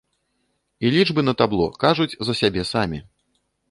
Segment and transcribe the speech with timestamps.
[0.85, 3.07] І лічбы на табло кажуць за сябе самі.